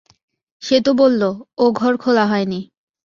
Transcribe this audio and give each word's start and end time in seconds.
সে 0.61 0.77
তো 0.81 0.91
বলল, 0.93 1.21
ও 1.57 1.65
ঘর 1.71 1.93
খোলা 1.97 2.25
হয় 2.25 2.45
নি। 2.45 2.59